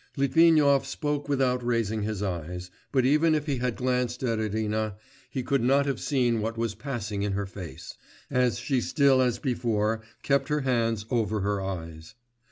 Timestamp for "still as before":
8.81-10.01